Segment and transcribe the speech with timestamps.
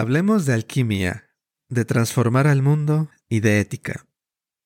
[0.00, 1.28] Hablemos de alquimia,
[1.68, 4.06] de transformar al mundo y de ética.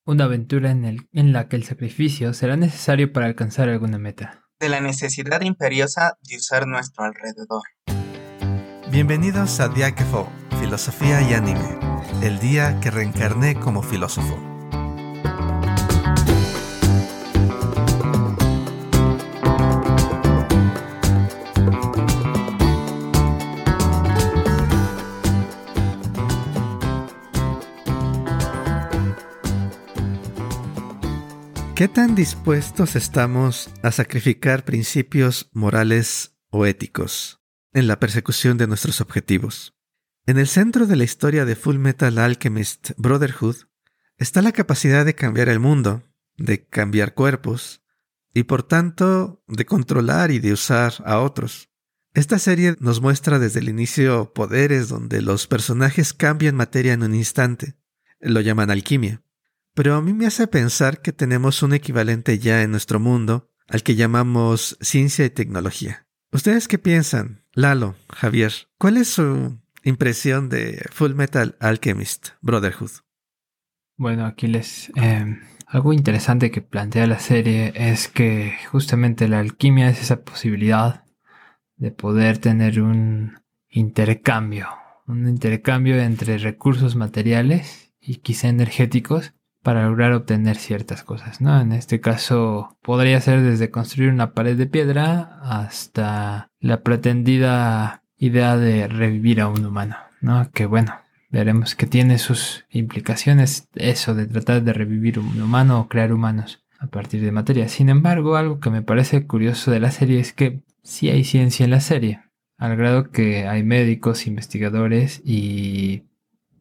[0.06, 4.44] Una aventura en, el, en la que el sacrificio será necesario para alcanzar alguna meta.
[4.60, 7.64] De la necesidad imperiosa de usar nuestro alrededor.
[8.92, 10.30] Bienvenidos a Diáquefo,
[10.60, 11.80] Filosofía y Anime,
[12.22, 14.53] el día que reencarné como filósofo.
[31.76, 37.42] ¿Qué tan dispuestos estamos a sacrificar principios morales o éticos
[37.72, 39.74] en la persecución de nuestros objetivos?
[40.24, 43.56] En el centro de la historia de Full Metal Alchemist Brotherhood
[44.18, 46.04] está la capacidad de cambiar el mundo,
[46.36, 47.82] de cambiar cuerpos
[48.32, 51.70] y por tanto de controlar y de usar a otros.
[52.12, 57.16] Esta serie nos muestra desde el inicio poderes donde los personajes cambian materia en un
[57.16, 57.74] instante.
[58.20, 59.24] Lo llaman alquimia
[59.74, 63.82] pero a mí me hace pensar que tenemos un equivalente ya en nuestro mundo al
[63.82, 66.06] que llamamos ciencia y tecnología.
[66.32, 67.44] ¿Ustedes qué piensan?
[67.52, 72.90] Lalo, Javier, ¿cuál es su impresión de Full Metal Alchemist Brotherhood?
[73.96, 74.90] Bueno, aquí les...
[74.96, 81.04] Eh, algo interesante que plantea la serie es que justamente la alquimia es esa posibilidad
[81.76, 84.68] de poder tener un intercambio,
[85.06, 91.58] un intercambio entre recursos materiales y quizá energéticos para lograr obtener ciertas cosas, ¿no?
[91.58, 98.58] En este caso podría ser desde construir una pared de piedra hasta la pretendida idea
[98.58, 100.50] de revivir a un humano, ¿no?
[100.52, 100.94] Que bueno,
[101.30, 106.62] veremos que tiene sus implicaciones eso de tratar de revivir un humano o crear humanos
[106.78, 107.68] a partir de materia.
[107.68, 111.64] Sin embargo, algo que me parece curioso de la serie es que sí hay ciencia
[111.64, 112.20] en la serie,
[112.58, 116.04] al grado que hay médicos, investigadores y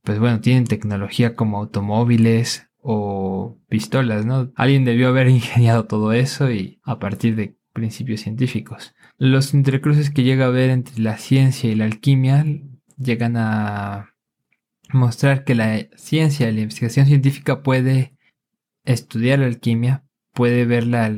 [0.03, 4.51] pues bueno, tienen tecnología como automóviles, o pistolas, ¿no?
[4.55, 8.93] Alguien debió haber ingeniado todo eso y a partir de principios científicos.
[9.17, 12.45] Los entrecruces que llega a haber entre la ciencia y la alquimia
[12.97, 14.13] llegan a
[14.91, 18.15] mostrar que la ciencia y la investigación científica puede
[18.85, 21.15] estudiar la alquimia, puede verla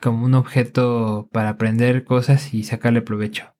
[0.00, 3.54] como un objeto para aprender cosas y sacarle provecho.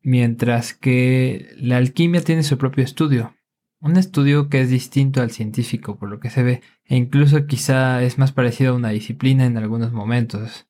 [0.00, 3.34] Mientras que la alquimia tiene su propio estudio,
[3.82, 8.02] un estudio que es distinto al científico por lo que se ve, e incluso quizá
[8.02, 10.68] es más parecido a una disciplina en algunos momentos.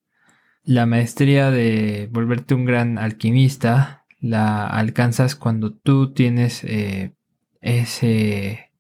[0.65, 7.15] La maestría de volverte un gran alquimista la alcanzas cuando tú tienes eh,
[7.61, 8.71] ese...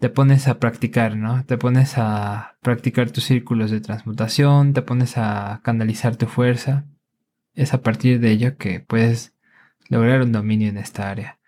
[0.00, 1.44] te pones a practicar, ¿no?
[1.44, 6.86] Te pones a practicar tus círculos de transmutación, te pones a canalizar tu fuerza.
[7.54, 9.34] Es a partir de ello que puedes
[9.88, 11.39] lograr un dominio en esta área.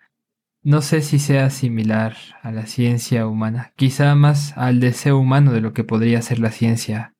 [0.65, 5.59] No sé si sea similar a la ciencia humana, quizá más al deseo humano de
[5.59, 7.13] lo que podría ser la ciencia.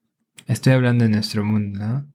[0.48, 2.08] Estoy hablando de nuestro mundo, ¿no?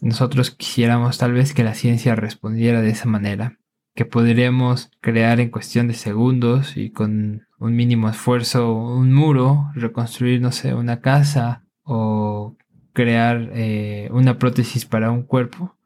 [0.00, 3.60] Nosotros quisiéramos tal vez que la ciencia respondiera de esa manera,
[3.94, 10.40] que podríamos crear en cuestión de segundos y con un mínimo esfuerzo un muro, reconstruir,
[10.40, 12.56] no sé, una casa o
[12.92, 15.76] crear eh, una prótesis para un cuerpo.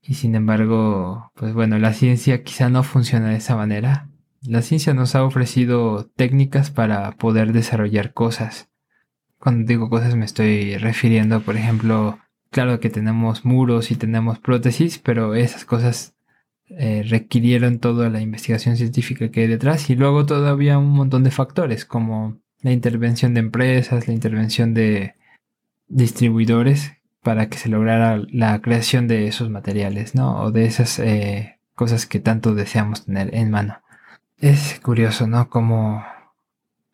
[0.00, 4.06] Y sin embargo, pues bueno, la ciencia quizá no funciona de esa manera
[4.42, 8.70] la ciencia nos ha ofrecido técnicas para poder desarrollar cosas.
[9.38, 12.18] Cuando digo cosas me estoy refiriendo, por ejemplo,
[12.50, 16.14] claro que tenemos muros y tenemos prótesis, pero esas cosas
[16.68, 21.30] eh, requirieron toda la investigación científica que hay detrás y luego todavía un montón de
[21.30, 25.14] factores como la intervención de empresas, la intervención de
[25.88, 30.42] distribuidores para que se lograra la creación de esos materiales, ¿no?
[30.42, 33.80] O de esas eh, cosas que tanto deseamos tener en mano.
[34.40, 35.50] Es curioso, ¿no?
[35.50, 36.02] Como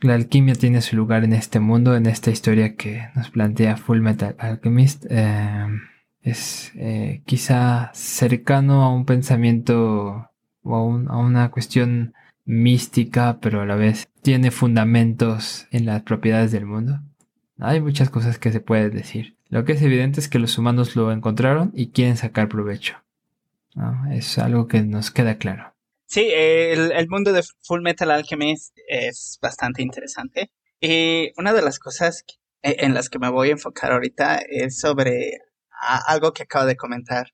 [0.00, 4.00] la alquimia tiene su lugar en este mundo, en esta historia que nos plantea Full
[4.00, 5.06] Metal Alchemist.
[5.08, 5.82] Em,
[6.22, 10.28] es eh, quizá cercano a un pensamiento
[10.62, 12.14] o a, una cuestión
[12.44, 17.00] mística, pero a la vez tiene fundamentos en las propiedades del mundo.
[17.60, 19.36] Hay muchas cosas que se puede decir.
[19.48, 22.96] Lo que es evidente es que los humanos lo encontraron y quieren sacar provecho.
[24.10, 25.75] Es algo que nos queda claro.
[26.06, 30.52] Sí, el, mundo de Full Metal Alchemist es bastante interesante.
[30.80, 32.24] Y una de las cosas
[32.62, 35.38] e, en las que me voy a enfocar ahorita es sobre
[36.06, 37.32] algo que acabo de comentar,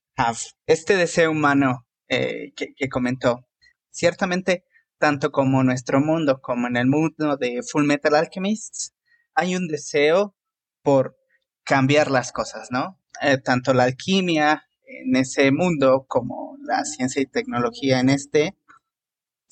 [0.65, 3.45] Este deseo humano eh, que, comentó.
[3.91, 4.65] Ciertamente,
[4.97, 8.93] tanto como nuestro mundo como en el mundo de Full Metal Alchemist,
[9.35, 10.35] hay un deseo
[10.81, 11.15] por
[11.63, 12.99] cambiar las cosas, ¿no?
[13.21, 18.55] Eh, tanto la alquimia en ese mundo como la ciencia y tecnología en este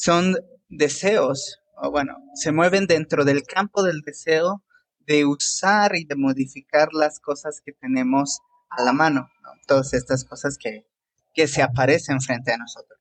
[0.01, 0.35] son
[0.67, 4.63] deseos, o bueno, se mueven dentro del campo del deseo
[5.01, 8.39] de usar y de modificar las cosas que tenemos
[8.71, 9.29] a la mano,
[9.67, 10.87] todas estas cosas que,
[11.35, 12.99] que se aparecen frente a nosotros.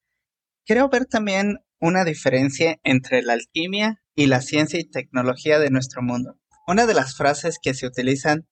[0.67, 6.03] Creo ver también una diferencia entre la alquimia y la ciencia y tecnología de nuestro
[6.03, 6.39] mundo.
[6.67, 8.47] Una de las frases que se utilizan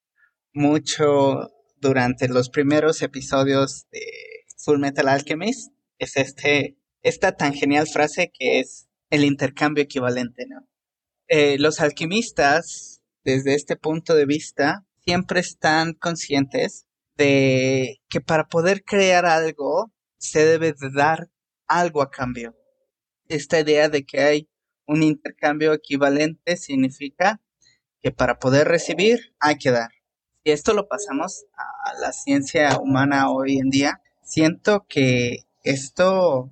[0.54, 4.00] mucho durante los primeros episodios de
[4.56, 10.68] Full Metal Alchemist es este, esta tan genial frase que es el intercambio equivalente, ¿no?
[11.28, 16.86] Eh, los alquimistas, desde este punto de vista, siempre están conscientes
[17.16, 21.30] de que para poder crear algo se debe de dar
[21.66, 22.56] algo a cambio.
[23.28, 24.48] Esta idea de que hay
[24.86, 27.42] un intercambio equivalente significa
[28.00, 29.90] que para poder recibir hay que dar.
[30.44, 36.50] Si esto lo pasamos a la ciencia humana hoy en día, siento que esto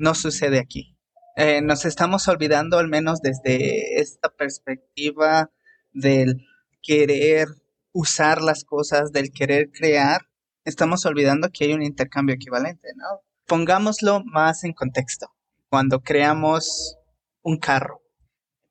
[0.00, 0.96] no sucede aquí.
[1.36, 5.50] Eh, nos estamos olvidando, al menos desde esta perspectiva
[5.92, 6.46] del
[6.82, 7.48] querer
[7.92, 10.22] usar las cosas, del querer crear,
[10.64, 13.20] estamos olvidando que hay un intercambio equivalente, ¿no?
[13.46, 15.28] Pongámoslo más en contexto.
[15.68, 16.96] Cuando creamos
[17.42, 18.00] un carro,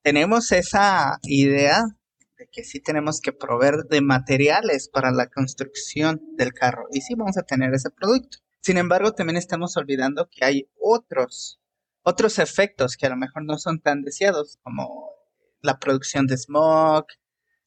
[0.01, 1.83] tenemos esa idea
[2.39, 7.13] de que sí tenemos que proveer de materiales para la construcción del carro y sí
[7.15, 8.39] vamos a tener ese producto.
[8.61, 11.61] Sin embargo, también estamos olvidando que hay otros,
[12.03, 15.11] otros efectos que a lo mejor no son tan deseados, como
[15.61, 17.05] la producción de smog,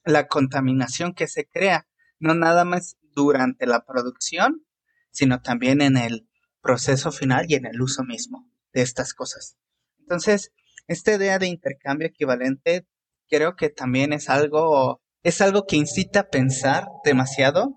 [0.04, 1.86] la contaminación que se crea,
[2.18, 4.66] no nada más durante la producción,
[5.10, 6.28] sino también en el
[6.60, 9.56] proceso final y en el uso mismo de estas cosas.
[9.98, 10.52] Entonces,
[10.88, 12.86] esta idea de intercambio equivalente
[13.28, 17.76] creo que también es algo, es algo que incita a pensar demasiado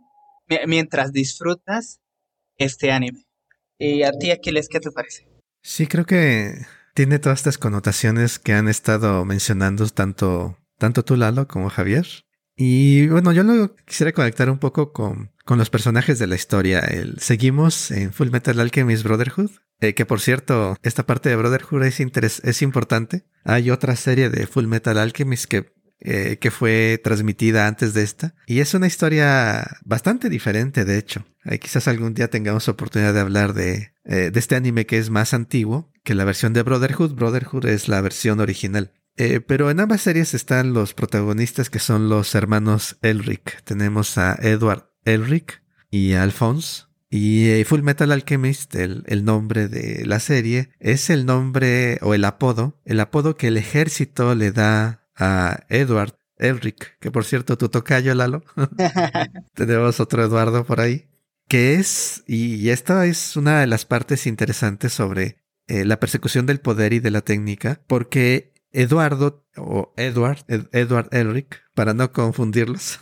[0.68, 2.02] mientras disfrutas
[2.58, 3.26] este anime.
[3.78, 5.28] ¿Y a ti, Aquiles, qué te parece?
[5.62, 11.48] Sí, creo que tiene todas estas connotaciones que han estado mencionando tanto, tanto tú, Lalo,
[11.48, 12.08] como Javier.
[12.56, 16.80] Y bueno, yo lo quisiera conectar un poco con, con los personajes de la historia.
[16.80, 19.52] El, seguimos en Full Metal Alchemist Brotherhood,
[19.82, 23.26] eh, que por cierto, esta parte de Brotherhood es, es importante.
[23.44, 28.36] Hay otra serie de Full Metal Alchemist que, eh, que fue transmitida antes de esta.
[28.48, 31.26] Y es una historia bastante diferente, de hecho.
[31.44, 35.34] Eh, quizás algún día tengamos oportunidad de hablar de, de este anime que es más
[35.34, 37.16] antiguo que la versión de Brotherhood.
[37.16, 38.92] Brotherhood es la versión original.
[39.48, 43.64] pero en ambas series están los protagonistas que son los hermanos Elric.
[43.64, 46.84] Tenemos a Edward Elric y a Alphonse.
[47.10, 52.14] Y eh, Full Metal Alchemist, el, el, nombre de la serie, es el nombre o
[52.14, 57.58] el apodo, el apodo que el ejército le da a Edward Elric, que por cierto
[57.58, 58.44] tu tocayo, Lalo.
[59.54, 61.08] Tenemos otro Eduardo por ahí.
[61.48, 66.60] Que es, y esta es una de las partes interesantes sobre eh, la persecución del
[66.60, 73.00] poder y de la técnica, porque Eduardo, o Edward, Edward Elric, para no confundirlos,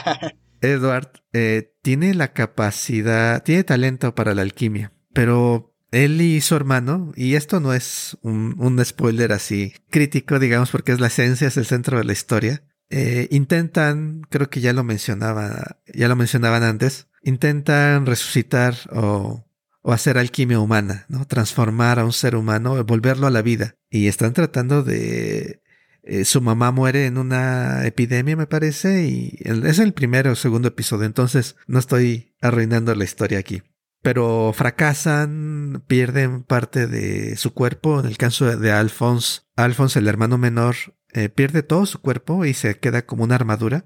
[0.60, 7.12] Edward eh, tiene la capacidad, tiene talento para la alquimia, pero él y su hermano,
[7.16, 11.56] y esto no es un, un spoiler así crítico, digamos, porque es la esencia, es
[11.56, 16.62] el centro de la historia, eh, intentan, creo que ya lo mencionaba, ya lo mencionaban
[16.62, 19.44] antes, intentan resucitar o,
[19.82, 21.26] o hacer alquimia humana, ¿no?
[21.26, 23.76] Transformar a un ser humano, volverlo a la vida.
[23.90, 25.62] Y están tratando de
[26.02, 30.68] eh, su mamá muere en una epidemia, me parece, y es el primero o segundo
[30.68, 33.62] episodio, entonces no estoy arruinando la historia aquí.
[34.02, 38.00] Pero fracasan, pierden parte de su cuerpo.
[38.00, 40.76] En el caso de Alphonse, Alphonse, el hermano menor,
[41.12, 43.84] eh, pierde todo su cuerpo y se queda como una armadura.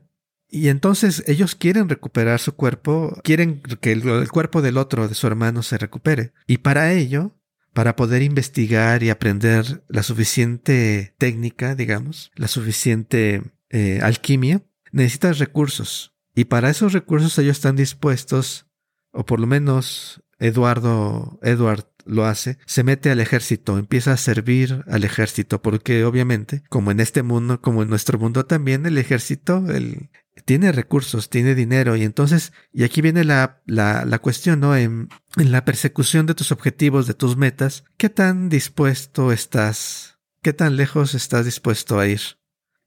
[0.48, 5.26] Y entonces ellos quieren recuperar su cuerpo, quieren que el, cuerpo del otro, de su
[5.26, 6.32] hermano, se recupere.
[6.46, 7.34] Y para ello
[7.74, 16.14] para poder investigar y aprender la suficiente técnica, digamos, la suficiente eh, alquimia, necesitas recursos.
[16.36, 18.66] Y para esos recursos ellos están dispuestos,
[19.14, 24.84] o por lo menos Eduardo, Edward lo hace, se mete al ejército, empieza a servir
[24.88, 29.64] al ejército, porque obviamente, como en este mundo, como en nuestro mundo también, el ejército,
[29.70, 30.10] el,
[30.44, 34.76] tiene recursos, tiene dinero y entonces, y aquí viene la, la, la cuestión, ¿no?
[34.76, 40.18] En, la persecución de tus objetivos, de tus metas, ¿qué tan dispuesto estás?
[40.42, 42.20] ¿Qué tan lejos estás dispuesto a ir?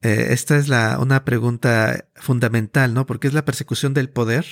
[0.01, 3.05] Eh, esta es la, una pregunta fundamental, ¿no?
[3.05, 4.45] Porque es la persecución del poder.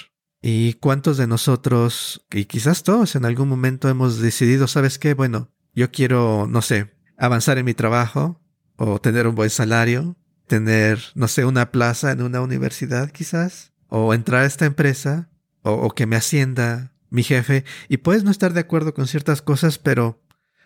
[0.48, 5.16] ¿Y cuántos de nosotros, y quizás todos en algún momento hemos decidido, ¿sabes qué?
[5.16, 8.40] Bueno, yo quiero, no sé, avanzar en mi trabajo
[8.75, 10.16] o tener un buen salario
[10.48, 15.30] tener, no sé, una plaza en una universidad quizás, o entrar a esta empresa,
[15.62, 19.80] o, que me ascienda mi jefe, y puedes no estar de acuerdo con ciertas cosas,
[19.80, 20.22] pero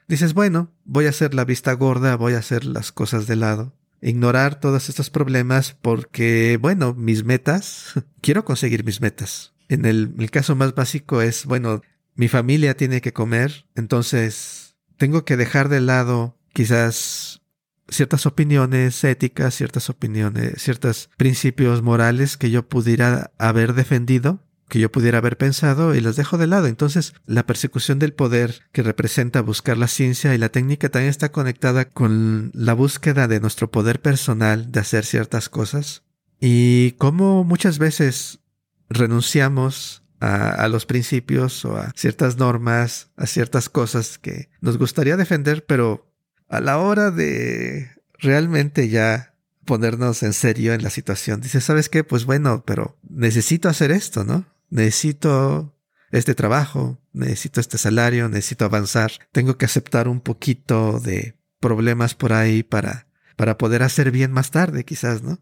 [0.07, 3.77] dices, bueno, voy a hacer la vista gorda, voy a hacer las cosas de lado,
[4.01, 9.53] ignorar todos estos problemas porque, bueno, mis metas, quiero conseguir mis metas.
[9.69, 11.81] En el, caso más básico es, bueno,
[12.15, 17.41] mi familia tiene que comer, entonces tengo que dejar de lado quizás
[17.87, 24.91] ciertas opiniones éticas, ciertas opiniones, ciertos principios morales que yo pudiera haber defendido, que yo
[24.91, 26.67] pudiera haber pensado y los dejo de lado.
[26.67, 31.31] Entonces, la persecución del poder que representa buscar la ciencia y la técnica también está
[31.31, 36.03] conectada con la búsqueda de nuestro poder personal de hacer ciertas cosas
[36.39, 38.39] y cómo muchas veces
[38.89, 45.65] renunciamos a, los principios o a ciertas normas, a ciertas cosas que nos gustaría defender,
[45.65, 46.11] pero
[46.49, 52.03] a la hora de realmente ya ponernos en serio en la situación, dice, ¿sabes qué?
[52.03, 54.45] Pues bueno, pero necesito hacer esto, ¿no?
[54.69, 55.75] Necesito
[56.11, 62.33] este trabajo, necesito este salario, necesito avanzar, tengo que aceptar un poquito de problemas por
[62.33, 65.39] ahí para, para poder hacer bien más tarde, quizás, ¿no?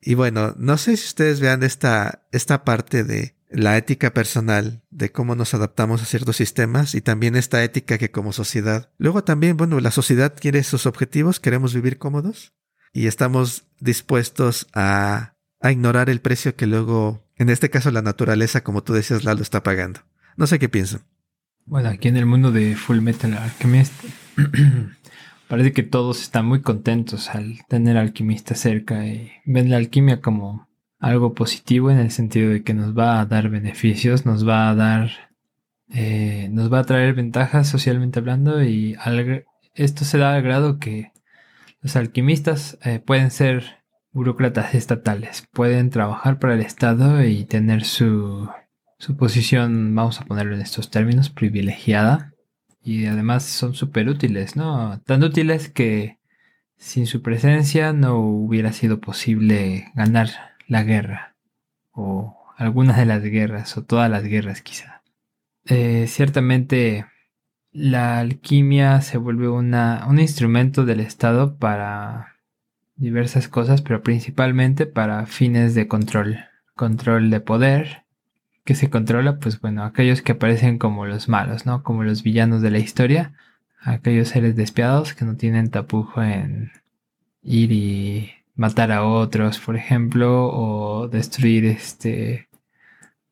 [0.00, 5.12] Y bueno, no sé si ustedes vean esta, esta parte de la ética personal de
[5.12, 8.90] cómo nos adaptamos a ciertos sistemas y también esta ética que como sociedad.
[8.98, 12.54] Luego también, bueno, la sociedad quiere sus objetivos, queremos vivir cómodos
[12.92, 18.62] y estamos dispuestos a, a ignorar el precio que luego, en este caso la naturaleza,
[18.62, 20.00] como tú decías, Lalo, está pagando.
[20.36, 21.02] No sé qué piensan.
[21.64, 23.92] Bueno, aquí en el mundo de Full Metal Alchemist
[25.48, 30.68] parece que todos están muy contentos al tener alquimista cerca y ven la alquimia como
[30.98, 34.74] algo positivo en el sentido de que nos va a dar beneficios, nos va a
[34.74, 35.10] dar,
[35.90, 38.96] eh, nos va a traer ventajas socialmente hablando y
[39.74, 41.12] esto se da al grado que
[41.82, 48.48] los alquimistas eh, pueden ser burócratas estatales, pueden trabajar para el Estado y tener su,
[48.98, 52.32] su posición, vamos a ponerlo en estos términos, privilegiada
[52.86, 55.00] y además son súper útiles, ¿no?
[55.00, 56.20] Tan útiles que
[56.76, 60.28] sin su presencia no hubiera sido posible ganar
[60.68, 61.34] la guerra,
[61.90, 65.02] o algunas de las guerras, o todas las guerras quizá.
[65.64, 67.06] Eh, ciertamente
[67.72, 72.36] la alquimia se vuelve una, un instrumento del Estado para
[72.94, 76.38] diversas cosas, pero principalmente para fines de control,
[76.76, 78.05] control de poder,
[78.66, 81.84] que se controla, pues bueno, aquellos que aparecen como los malos, ¿no?
[81.84, 83.32] Como los villanos de la historia,
[83.80, 86.72] aquellos seres despiadados que no tienen tapujo en
[87.42, 92.48] ir y matar a otros, por ejemplo, o destruir este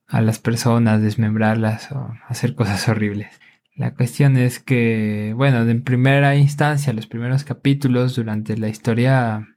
[0.07, 3.41] a las personas, desmembrarlas o hacer cosas horribles.
[3.75, 9.49] La cuestión es que, bueno, en primera instancia, los primeros capítulos durante la historia,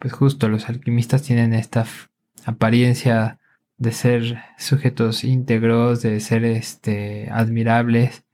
[0.00, 1.86] pues justo los alquimistas tienen esta
[2.44, 3.38] apariencia
[3.82, 8.24] de ser sujetos íntegros, de ser este admirables.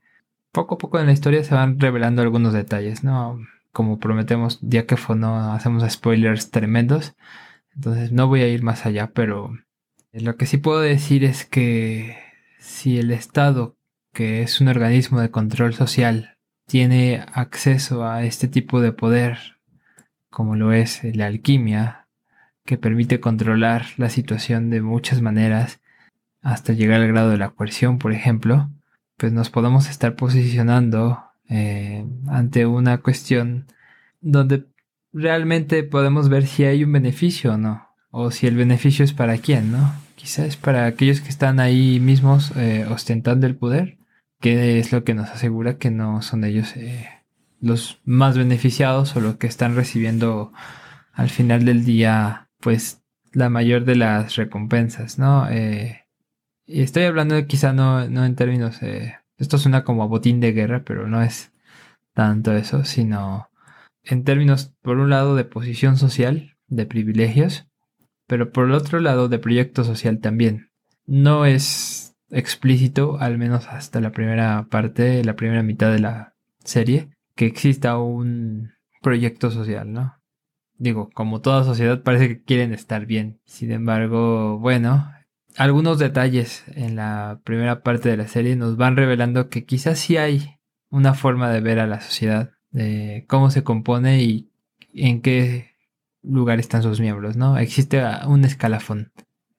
[0.51, 3.39] Poco a poco en la historia se van revelando algunos detalles, ¿no?
[3.71, 7.15] como prometemos, ya que no hacemos spoilers tremendos.
[7.75, 9.57] Entonces no voy a ir más allá, pero
[10.11, 12.17] lo que sí puedo decir es que
[12.59, 13.77] si el Estado,
[14.13, 19.57] que es un organismo de control social, tiene acceso a este tipo de poder,
[20.29, 22.07] como lo es la alquimia,
[22.69, 25.79] que permite controlar la situación de muchas maneras,
[26.43, 28.69] hasta llegar al grado de la coerción, por ejemplo,
[29.17, 33.65] pues nos podemos estar posicionando eh, ante una cuestión
[34.21, 34.67] donde
[35.11, 39.39] realmente podemos ver si hay un beneficio o no, o si el beneficio es para
[39.39, 39.91] quién, ¿no?
[40.13, 43.97] Quizás para aquellos que están ahí mismos eh, ostentando el poder,
[44.39, 47.09] que es lo que nos asegura que no son ellos eh,
[47.61, 50.53] los más beneficiados o los que están recibiendo
[51.13, 53.01] al final del día, pues
[53.31, 55.47] la mayor de las recompensas, ¿no?
[55.51, 58.79] y estoy hablando quizá no, no en términos
[59.39, 61.51] esto suena como a botín de guerra, pero no es
[62.13, 63.49] tanto eso, sino
[64.03, 67.67] en términos, por un lado, de posición social, de privilegios,
[68.27, 70.71] pero por el otro lado, de proyecto social también.
[71.05, 77.09] No es explícito, al menos hasta la primera parte, la primera mitad de la serie,
[77.35, 80.18] que exista un proyecto social, ¿no?
[80.79, 83.41] Digo, como toda sociedad parece que quieren estar bien.
[83.45, 85.11] Sin embargo, bueno,
[85.57, 90.15] algunos detalles en la primera parte de la serie nos van revelando que quizás sí
[90.15, 90.57] hay
[90.89, 94.49] una forma de ver a la sociedad, de cómo se compone y
[94.93, 95.75] en qué
[96.23, 97.57] lugar están sus miembros, ¿no?
[97.57, 99.11] Existe un escalafón,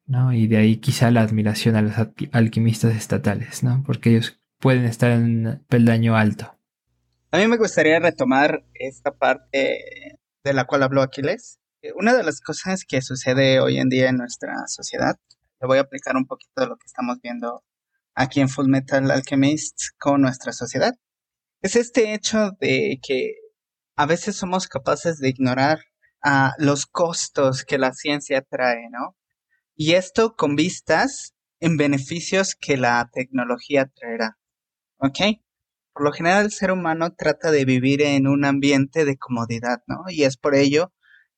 [0.07, 0.33] ¿no?
[0.33, 1.93] Y de ahí quizá la admiración a los
[2.33, 3.83] alquimistas estatales, ¿no?
[3.87, 6.57] Porque ellos pueden estar en peldaño alto.
[7.31, 11.59] A mí me gustaría retomar esta parte de la cual habló Aquiles.
[11.95, 15.17] Una de las cosas que sucede hoy en día en nuestra sociedad
[15.61, 17.63] le voy a aplicar un poquito de lo que estamos viendo
[18.15, 20.95] aquí en Full Metal Alchemist con nuestra sociedad.
[21.63, 23.35] es este hecho de que
[23.97, 25.81] a veces somos capaces de ignorar
[26.23, 29.17] a los costos que la ciencia trae, ¿no?
[29.77, 34.39] Y esto con vistas en beneficios que la tecnología traerá.
[34.99, 35.41] ¿Ok?
[35.93, 40.05] Por lo general el ser humano trata de vivir en un ambiente de comodidad, ¿no?
[40.09, 40.93] Y es por ello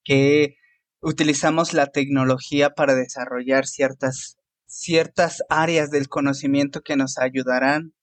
[0.05, 0.57] que
[1.01, 7.95] utilizamos la tecnología para desarrollar ciertas, ciertas áreas del conocimiento que nos ayudarán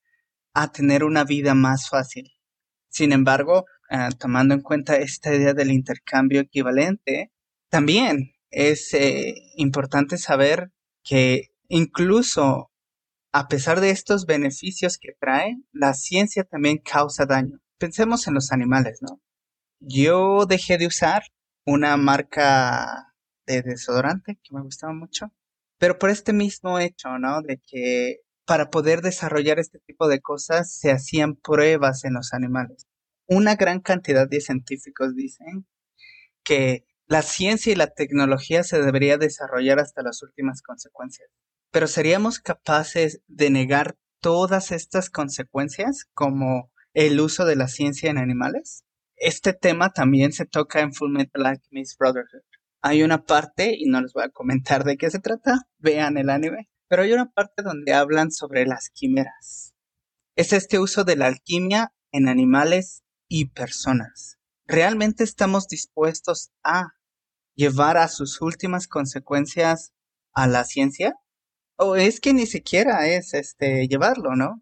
[0.53, 2.31] a tener una vida más fácil.
[2.89, 7.31] Sin embargo, ah, tomando en cuenta esta idea del intercambio equivalente,
[7.69, 10.71] también es eh, importante saber
[11.03, 12.68] que incluso
[13.31, 17.59] a pesar de estos beneficios que trae, la ciencia también causa daño.
[17.77, 19.21] Pensemos en los animales, ¿no?
[19.79, 21.23] Yo dejé de usar
[21.65, 23.13] una marca
[23.45, 25.31] de desodorante que me gustaba mucho,
[25.77, 27.41] pero por este mismo hecho, ¿no?
[27.41, 32.87] De que para poder desarrollar este tipo de cosas se hacían pruebas en los animales.
[33.27, 35.67] Una gran cantidad de científicos dicen
[36.43, 41.29] que la ciencia y la tecnología se debería desarrollar hasta las últimas consecuencias.
[41.71, 48.17] Pero ¿seríamos capaces de negar todas estas consecuencias como el uso de la ciencia en
[48.17, 48.83] animales?
[49.15, 52.41] Este tema también se toca en Full Metal Alchemist Brotherhood.
[52.81, 56.29] Hay una parte, y no les voy a comentar de qué se trata, vean el
[56.29, 59.75] anime, pero hay una parte donde hablan sobre las quimeras.
[60.35, 64.39] Es este uso de la alquimia en animales y personas.
[64.65, 66.93] ¿Realmente estamos dispuestos a
[67.55, 69.93] llevar a sus últimas consecuencias
[70.33, 71.15] a la ciencia?
[71.81, 74.61] O es que ni siquiera es este llevarlo, ¿no?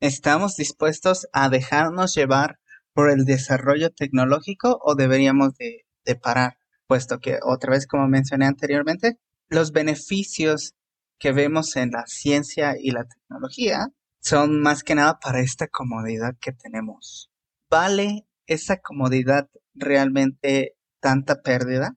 [0.00, 2.58] ¿Estamos dispuestos a dejarnos llevar
[2.94, 5.84] por el desarrollo tecnológico o deberíamos de,
[6.14, 6.56] parar?
[6.86, 10.72] Puesto que, otra vez como mencioné anteriormente, los beneficios
[11.18, 16.38] que vemos en la ciencia y la tecnología son más que nada para esta comodidad
[16.40, 17.30] que tenemos.
[17.68, 21.96] ¿Vale esa comodidad realmente tanta pérdida?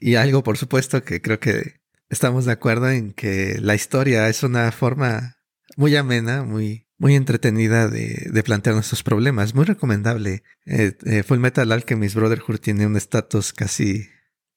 [0.00, 1.81] Y algo, por supuesto, que creo que
[2.12, 5.38] estamos de acuerdo en que la historia es una forma
[5.76, 9.54] muy amena, muy, muy entretenida de, de plantear nuestros problemas.
[9.54, 10.42] Muy recomendable.
[10.66, 14.08] Eh, eh, Full Metal Alchemist Brotherhood tiene un estatus casi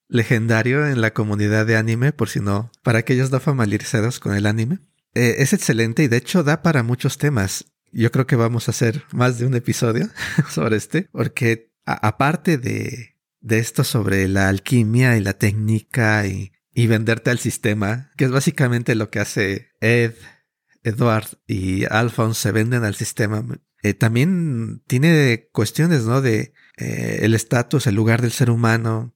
[0.10, 4.48] legendario en la comunidad de anime, por si no, para aquellos no familiarizados con el
[4.48, 4.80] anime.
[5.14, 7.72] Eh, es excelente y de hecho da para muchos temas.
[7.94, 10.10] Yo creo que vamos a hacer más de un episodio
[10.50, 16.88] sobre este, porque aparte de, de esto sobre la alquimia y la técnica y y
[16.88, 20.14] venderte al sistema, que es básicamente lo que hace Ed,
[20.84, 23.44] Edward y Alphonse se venden al sistema.
[23.82, 26.22] Eh, también tiene cuestiones, ¿no?
[26.22, 29.16] De eh, el estatus, el lugar del ser humano,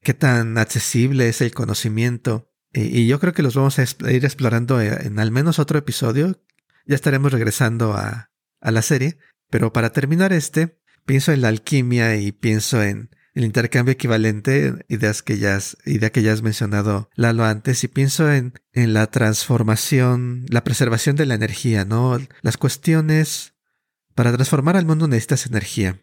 [0.00, 2.52] qué tan accesible es el conocimiento.
[2.72, 6.40] Y, yo creo que los vamos a ir explorando eh, en al menos otro episodio.
[6.86, 9.18] Ya estaremos regresando a, a la serie.
[9.50, 13.10] Pero para terminar este, pienso en la alquimia y pienso en
[13.40, 17.88] el intercambio equivalente, ideas que ya has, idea que ya has mencionado Lalo antes, y
[17.88, 22.18] pienso en, la transformación, la preservación de la energía, ¿no?
[22.42, 23.54] Las cuestiones,
[24.14, 26.02] para transformar al mundo necesitas energía.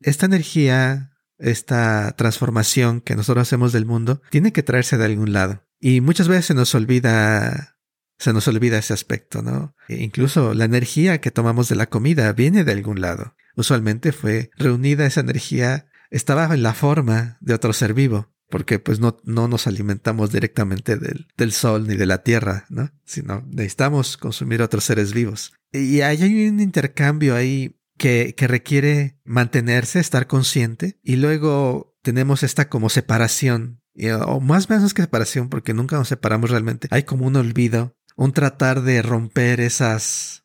[0.00, 5.64] Esta energía, esta transformación que nosotros hacemos del mundo, tiene que traerse de algún lado.
[5.78, 7.78] Y muchas veces se nos olvida
[8.18, 9.74] se nos olvida ese aspecto, ¿no?
[9.88, 13.34] E incluso la energía que tomamos de la comida viene de algún lado.
[13.56, 19.00] Usualmente fue reunida esa energía estaba en la forma de otro ser vivo, porque pues
[19.00, 22.92] no, no nos alimentamos directamente del, del sol ni de la tierra, ¿no?
[23.04, 25.54] Sino necesitamos consumir otros seres vivos.
[25.72, 32.68] Y hay un intercambio ahí que, que requiere mantenerse, estar consciente, y luego tenemos esta
[32.68, 33.80] como separación,
[34.26, 36.88] o más o menos que separación, porque nunca nos separamos realmente.
[36.90, 40.44] Hay como un olvido, un tratar de romper esas,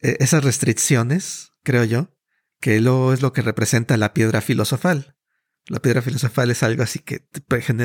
[0.00, 2.10] e, esas restricciones, creo yo,
[2.60, 5.16] que lo es lo que representa la piedra filosofal.
[5.66, 7.20] La piedra filosofal es algo así que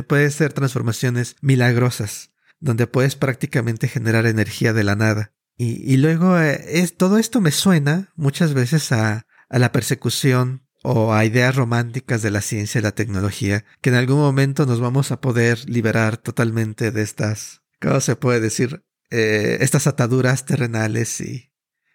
[0.03, 5.33] puede ser transformaciones milagrosas, donde puedes prácticamente generar energía de la nada.
[5.55, 11.13] Y, luego eh, es, todo esto me suena muchas veces a, a la persecución o
[11.13, 15.11] a ideas románticas de la ciencia y la tecnología, que en algún momento nos vamos
[15.11, 18.83] a poder liberar totalmente de estas, ¿cómo se puede decir?
[19.11, 21.51] Eh, estas ataduras terrenales y,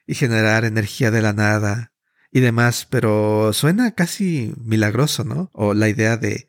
[0.07, 1.93] y generar energía de la nada
[2.31, 5.51] y demás, pero suena casi milagroso, ¿no?
[5.53, 6.49] O la idea de,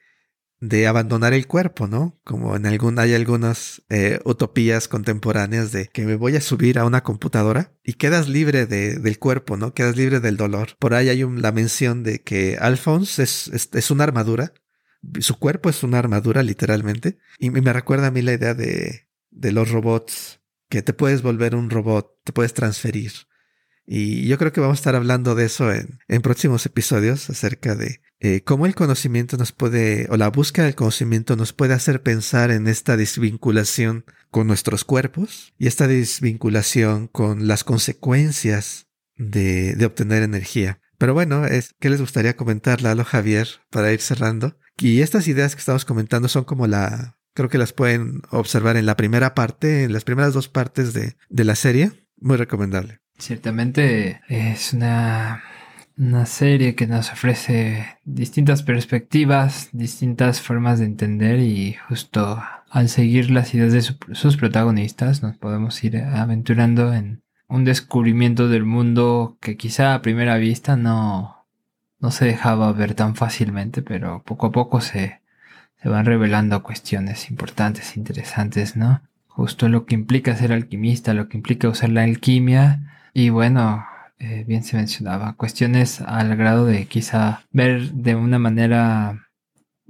[0.60, 2.20] de abandonar el cuerpo, ¿no?
[2.24, 6.86] Como en algún, hay algunas eh, utopías contemporáneas de que me voy a subir a
[6.86, 9.74] una computadora y quedas libre de, del cuerpo, ¿no?
[9.74, 10.76] Quedas libre del dolor.
[10.80, 14.54] Por ahí hay un, la mención de que Alphonse es, es, es, una armadura.
[15.22, 17.20] Su cuerpo es una armadura, literalmente.
[17.38, 21.56] Y me recuerda a mí la idea de, de los robots, que te puedes volver
[21.56, 23.29] un robot, te puedes transferir
[23.92, 27.74] Y yo creo que vamos a estar hablando de eso en, en próximos episodios acerca
[27.74, 32.04] de eh, cómo el conocimiento nos puede, o la búsqueda del conocimiento nos puede hacer
[32.04, 40.22] pensar en esta desvinculación con nuestros cuerpos y esta desvinculación con las consecuencias de, obtener
[40.22, 40.82] energía.
[41.00, 44.56] Pero bueno, es, ¿qué les gustaría comentar, Lalo Javier, para ir cerrando?
[44.78, 48.86] Y estas ideas que estamos comentando son como la, creo que las pueden observar en
[48.86, 52.08] la primera parte, en las primeras dos partes de, de la serie.
[52.18, 53.00] Muy recomendable.
[53.20, 55.44] Ciertamente es una,
[55.98, 63.30] una serie que nos ofrece distintas perspectivas, distintas formas de entender y justo al seguir
[63.30, 63.82] las ideas de
[64.16, 70.38] sus protagonistas nos podemos ir aventurando en un descubrimiento del mundo que quizá a primera
[70.38, 71.46] vista no,
[72.00, 75.20] no se dejaba ver tan fácilmente, pero poco a poco se,
[75.82, 79.02] se van revelando cuestiones importantes, interesantes, ¿no?
[79.28, 83.86] Justo lo que implica ser alquimista, lo que implica usar la alquimia y bueno,
[84.20, 89.30] eh, bien se mencionaba, cuestiones al grado de quizá ver de una manera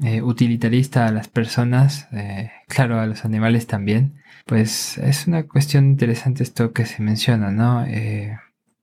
[0.04, 5.86] eh, utilitarista a las personas, eh, claro, a los animales también, pues es una cuestión
[5.86, 7.86] interesante esto que se menciona, ¿no?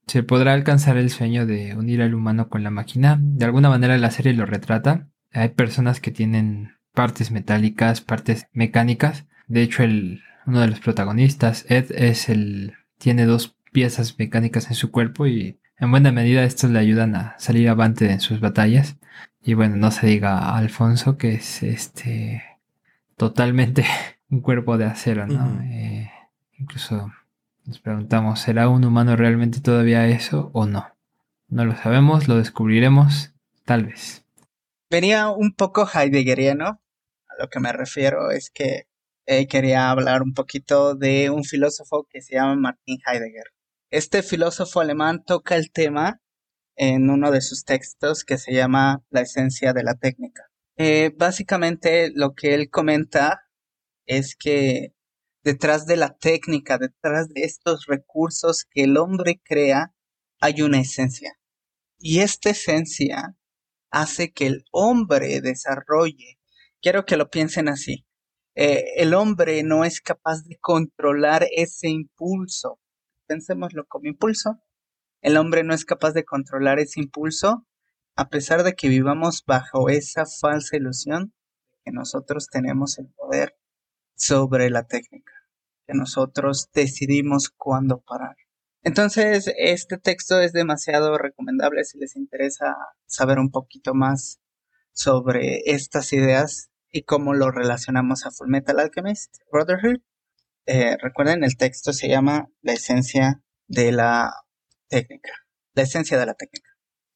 [0.06, 3.18] se podrá alcanzar el sueño de unir al humano con la máquina.
[3.20, 5.08] De alguna manera la serie lo retrata.
[5.32, 9.26] Hay personas que tienen partes metálicas, partes mecánicas.
[9.48, 14.74] De hecho, el, uno de los protagonistas, Ed, es el, tiene dos piezas mecánicas en
[14.74, 18.96] su cuerpo y en buena medida estos le ayudan a salir avante en sus batallas.
[19.42, 22.42] Y bueno, no se diga a Alfonso que es este
[23.18, 23.84] totalmente
[24.30, 25.60] un cuerpo de acero, ¿no?
[25.64, 26.10] Eh,
[26.58, 27.12] incluso
[27.66, 30.86] nos preguntamos, ¿será un humano realmente todavía eso o no?
[31.48, 33.34] No lo sabemos, lo descubriremos,
[33.66, 34.24] tal vez.
[34.88, 36.80] Venía un poco heideggeriano.
[37.28, 38.86] A lo que me refiero es que
[39.26, 43.52] eh, quería hablar un poquito de un filósofo que se llama Martin Heidegger.
[43.90, 46.20] Este filósofo alemán toca el tema
[46.74, 50.50] en uno de sus textos que se llama La esencia de la técnica.
[50.76, 53.42] Eh, básicamente lo que él comenta
[54.04, 54.92] es que
[55.44, 59.94] detrás de la técnica, detrás de estos recursos que el hombre crea,
[60.40, 61.38] hay una esencia.
[61.96, 63.36] Y esta esencia
[63.92, 66.40] hace que el hombre desarrolle,
[66.82, 68.04] quiero que lo piensen así,
[68.56, 72.80] eh, el hombre no es capaz de controlar ese impulso.
[73.26, 74.60] Pensémoslo como impulso.
[75.20, 77.66] El hombre no es capaz de controlar ese impulso
[78.14, 81.34] a pesar de que vivamos bajo esa falsa ilusión
[81.70, 83.56] de que nosotros tenemos el poder
[84.14, 85.32] sobre la técnica
[85.86, 88.36] que nosotros decidimos cuándo parar.
[88.82, 94.40] Entonces, este texto es demasiado recomendable si les interesa saber un poquito más
[94.92, 100.00] sobre estas ideas y cómo lo relacionamos a Full Metal Alchemist Brotherhood.
[100.66, 104.32] Eh, recuerden, el texto se llama La esencia de la
[104.88, 105.30] técnica.
[105.74, 106.70] La esencia de la técnica.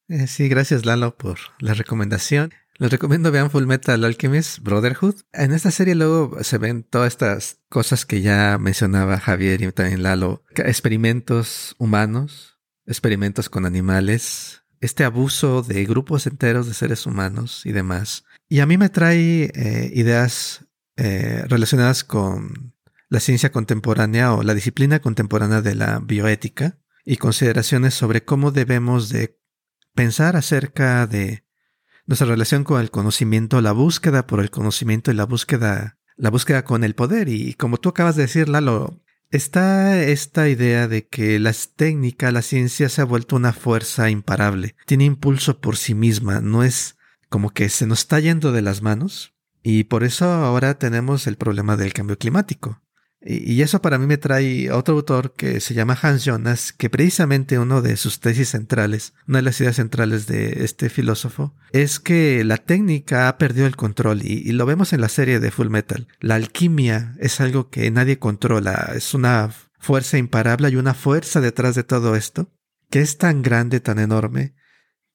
[0.08, 2.52] Eh, sí, gracias Lalo por la recomendación.
[2.78, 5.16] Les recomiendo vean Full Metal Alchemist Brotherhood.
[5.32, 10.02] En esta serie luego se ven todas estas cosas que ya mencionaba Javier y también
[10.02, 10.42] Lalo.
[10.56, 18.24] Experimentos humanos, experimentos con animales, este abuso de grupos enteros de seres humanos y demás.
[18.48, 20.64] Y a mí me trae eh, ideas
[20.96, 22.74] eh, relacionadas con
[23.11, 29.09] la ciencia contemporánea o la disciplina contemporánea de la bioética y consideraciones sobre cómo debemos
[29.09, 29.37] de
[29.94, 31.44] pensar acerca de
[32.07, 36.64] nuestra relación con el conocimiento, la búsqueda por el conocimiento y la búsqueda, la búsqueda
[36.64, 37.29] con el poder.
[37.29, 42.42] Y como tú acabas de decir, Lalo, está esta idea de que la técnica, la
[42.42, 44.77] ciencia se ha vuelto una fuerza imparable.
[44.87, 46.96] Tiene impulso por sí misma, no es
[47.29, 49.35] como que se nos está yendo de las manos.
[49.62, 52.81] Y por eso ahora tenemos el problema del cambio climático.
[53.22, 57.59] Y eso para mí me trae otro autor que se llama Hans Jonas, que precisamente
[57.59, 62.42] uno de sus tesis centrales, una de las ideas centrales de este filósofo, es que
[62.44, 66.09] la técnica ha perdido el control y, lo vemos en la serie de Full Metal.
[66.20, 71.74] La alquimia es algo que nadie controla, es una fuerza imparable y una fuerza detrás
[71.74, 72.50] de todo esto,
[72.88, 74.54] que es tan grande, tan enorme,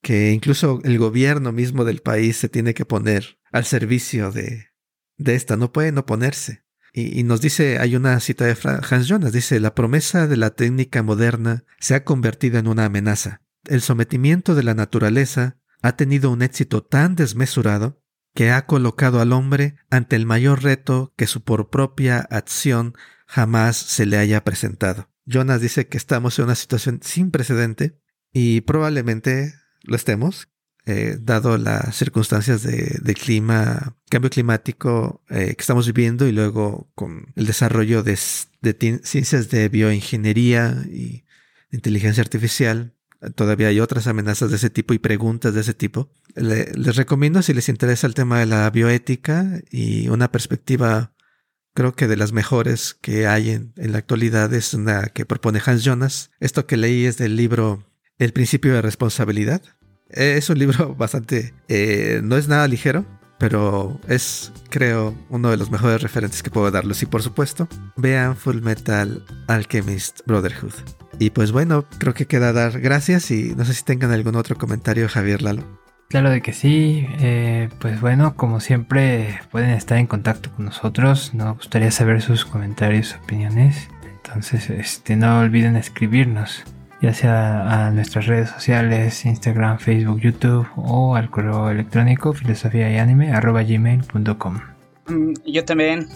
[0.00, 4.68] que incluso el gobierno mismo del país se tiene que poner al servicio de,
[5.16, 6.65] de esta, no pueden oponerse.
[6.98, 11.02] Y, nos dice, hay una cita de Hans Jonas, dice, la promesa de la técnica
[11.02, 13.42] moderna se ha convertido en una amenaza.
[13.64, 18.02] El sometimiento de la naturaleza ha tenido un éxito tan desmesurado
[18.34, 22.94] que ha colocado al hombre ante el mayor reto que su por propia acción
[23.26, 25.10] jamás se le haya presentado.
[25.26, 28.00] Jonas dice que estamos en una situación sin precedente
[28.32, 30.48] y probablemente lo estemos,
[30.86, 37.32] eh, dado las circunstancias de, clima, cambio climático eh, que estamos viviendo y luego con
[37.34, 41.24] el desarrollo de, ciencias de bioingeniería y
[41.72, 42.94] inteligencia artificial.
[43.34, 46.10] Todavía hay otras amenazas de ese tipo y preguntas de ese tipo.
[46.34, 51.16] les recomiendo si les interesa el tema de la bioética y una perspectiva
[51.76, 55.84] creo que de las mejores que hay en, la actualidad es una que propone Hans
[55.84, 56.30] Jonas.
[56.40, 57.84] Esto que leí es del libro
[58.18, 59.62] El principio de responsabilidad.
[60.10, 61.54] Es un libro bastante...
[61.68, 63.04] Eh, no es nada ligero,
[63.38, 67.02] pero es, creo, uno de los mejores referentes que puedo darles.
[67.02, 70.72] Y por supuesto, vean Full Metal Alchemist Brotherhood.
[71.18, 74.56] Y pues bueno, creo que queda dar gracias y no sé si tengan algún otro
[74.56, 75.64] comentario, Javier Lalo.
[76.08, 81.34] Claro de que sí, eh, pues bueno, como siempre pueden estar en contacto con nosotros,
[81.34, 83.88] nos gustaría saber sus comentarios, opiniones,
[84.24, 86.62] entonces este, no olviden escribirnos,
[87.00, 92.98] ya sea a nuestras redes sociales, Instagram, Facebook, YouTube o al correo electrónico filosofía y
[92.98, 94.60] anime gmail.com.
[95.08, 96.08] Mm, yo también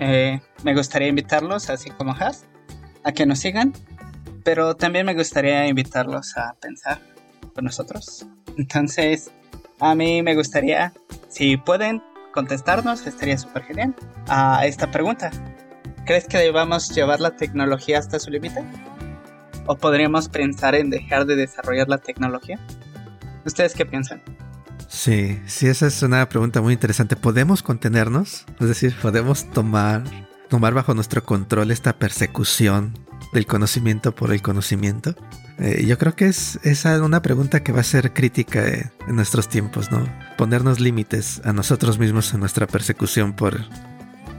[0.00, 2.46] eh, me gustaría invitarlos, así como Has,
[3.04, 3.72] a que nos sigan
[4.46, 7.00] pero también me gustaría invitarlos a pensar
[7.52, 8.26] con nosotros.
[8.56, 9.32] Entonces,
[9.80, 10.92] a mí me gustaría,
[11.28, 12.00] si pueden
[12.32, 13.96] contestarnos, estaría súper genial
[14.28, 15.32] a esta pregunta.
[16.04, 18.62] ¿Crees que debamos llevar la tecnología hasta su límite?
[19.66, 22.58] ¿O podríamos pensar en dejar de desarrollar la tecnología?
[23.44, 24.22] ¿Ustedes qué piensan?
[24.88, 27.16] Sí, sí, esa es una pregunta muy interesante.
[27.16, 28.44] ¿Podemos contenernos?
[28.60, 30.04] Es decir, ¿podemos tomar,
[30.48, 32.98] tomar bajo nuestro control esta persecución
[33.32, 35.14] del conocimiento por el conocimiento?
[35.58, 39.16] Eh, yo creo que es esa una pregunta que va a ser crítica eh, en
[39.16, 40.06] nuestros tiempos, ¿no?
[40.36, 43.58] Ponernos límites a nosotros mismos en nuestra persecución por,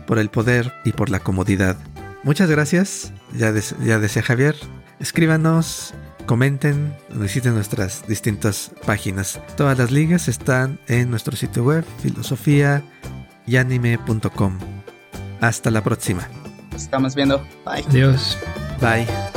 [0.05, 1.75] por el poder y por la comodidad.
[2.23, 4.55] Muchas gracias, ya, ya decía Javier.
[4.99, 5.93] Escríbanos,
[6.25, 9.39] comenten, visiten nuestras distintas páginas.
[9.55, 12.83] Todas las ligas están en nuestro sitio web, filosofía
[15.39, 16.27] Hasta la próxima.
[16.71, 17.39] Nos estamos viendo.
[17.65, 17.83] Bye.
[17.87, 18.37] Adiós.
[18.81, 19.36] Bye.